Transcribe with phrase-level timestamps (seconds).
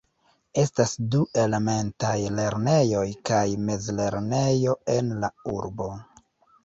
[0.61, 5.91] Estas du elementaj lernejoj kaj mezlernejo en la urbo.